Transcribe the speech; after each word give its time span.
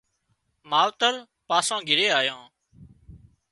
ماوترپاسان 0.69 1.81
گھرِي 1.87 2.07
آيان 2.19 2.41